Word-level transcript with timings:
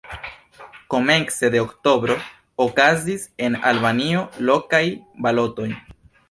Komence 0.93 1.49
de 1.55 1.59
oktobro 1.65 2.15
okazis 2.65 3.27
en 3.49 3.59
Albanio 3.73 4.25
lokaj 4.49 4.83
balotoj. 5.29 5.71